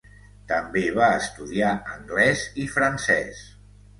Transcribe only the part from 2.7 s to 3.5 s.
francès.